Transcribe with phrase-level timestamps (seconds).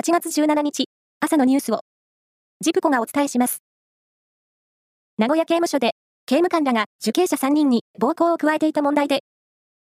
[0.00, 0.86] 8月17日、
[1.20, 1.80] 朝のニュースを、
[2.62, 3.62] ジプコがお伝えします。
[5.18, 5.90] 名古屋刑務所で、
[6.24, 9.20] 刑務官らが受刑者3人に暴行を加えていた問題で、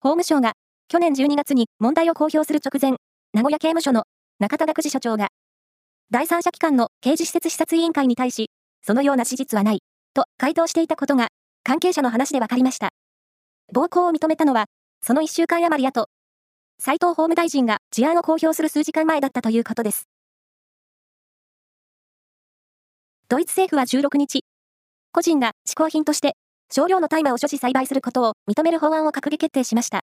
[0.00, 0.54] 法務省が
[0.88, 2.96] 去年12月に問題を公表する直前、
[3.34, 4.04] 名古屋刑務所の
[4.38, 5.28] 中田学次所長が、
[6.10, 8.48] 第三者機関の刑事施設視察委員会に対し、
[8.80, 9.80] そのような事実はない、
[10.14, 11.28] と回答していたことが、
[11.64, 12.88] 関係者の話で分かりました。
[13.74, 14.68] 暴行を認めたのは、
[15.02, 16.08] その1週間余り後、
[16.80, 20.08] 斉藤法務大臣が事案を公表する数時間前だったということです。
[23.28, 24.44] ドイツ政府は16日、
[25.10, 26.34] 個人が嗜好品として
[26.72, 30.02] 少量の大麻を所持栽培することを認める法案を閣議決定しました。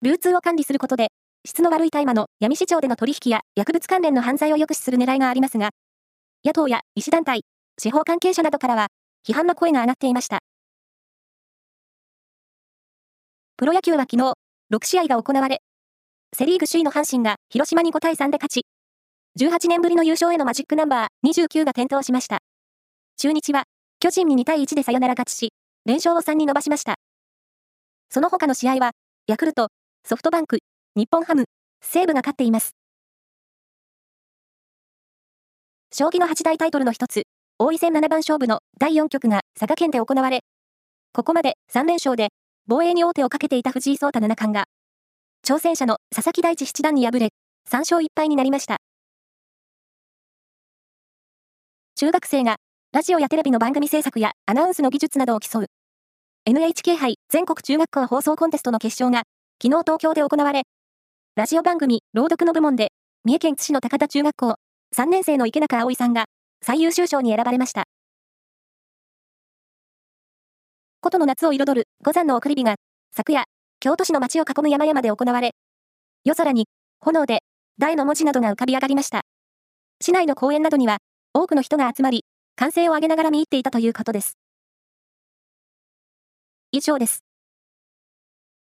[0.00, 1.08] 流通を管理することで、
[1.46, 5.68] 質の悪い大麻の闇市場での取引や薬物関連の犯罪を抑止する狙いがありますが、
[6.44, 7.42] 野党や医師団体、
[7.78, 8.86] 司法関係者などからは、
[9.28, 10.38] 批判の声が上がっていました。
[13.58, 14.32] プロ野球は昨日、
[14.72, 15.60] 6試合が行われ、
[16.36, 18.66] セリーグ首位の阪神が広島に5対3で勝ち、
[19.38, 22.38] 18年ぶりの優勝へのマジックナンバー29が点灯しました。
[23.16, 23.64] 中日は、
[23.98, 25.52] 巨人に2対1でサヨナラ勝ちし、
[25.86, 26.94] 連勝を3に伸ばしました。
[28.10, 28.92] その他の試合は、
[29.26, 29.68] ヤクルト、
[30.04, 30.58] ソフトバンク、
[30.96, 31.44] 日本ハム、
[31.82, 32.70] 西武が勝っています。
[35.92, 37.24] 将棋の八大タイトルの一つ、
[37.58, 40.40] 王位戦七番勝負の第4局が佐賀県で行われ、
[41.12, 42.28] ここまで3連勝で
[42.66, 44.64] 防衛に王手をかけていた藤井聡太七冠が、
[45.46, 47.26] 挑戦者の佐々木大地七段に敗れ、
[47.68, 48.78] 3勝1敗になりました。
[51.96, 52.56] 中学生が、
[52.92, 55.66] ラジオやテレビの番組制作やアナウンスの技術などを競う、
[56.46, 59.24] NHK 杯全国中学校放送コンテストの決勝が、
[59.62, 60.62] 昨日東京で行われ、
[61.36, 62.92] ラジオ番組、朗読の部門で、
[63.24, 64.54] 三重県津市の高田中学校、
[64.96, 66.24] 3年生の池中葵さんが、
[66.62, 67.84] 最優秀賞に選ばれました。
[71.02, 72.74] 古都の夏を彩る五山の送り火が、
[73.14, 73.44] 昨夜、
[73.82, 75.52] 京都市の街を囲む山々で行われ、
[76.22, 76.66] 夜空に、
[77.00, 77.38] 炎で、
[77.78, 79.22] 大の文字などが浮かび上がりました。
[80.02, 80.98] 市内の公園などには、
[81.32, 84.36] 多くの人が集まり、歓声を上げながら見入っていたということです。
[86.72, 87.29] 以上です。